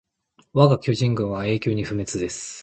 [0.53, 2.59] わが巨人軍は永久に不滅です